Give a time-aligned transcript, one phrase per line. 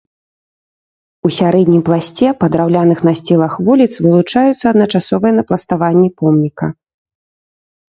[1.29, 6.65] У сярэднім пласце па драўляных насцілах вуліц вылучаюцца адначасовыя напластаванні помніка.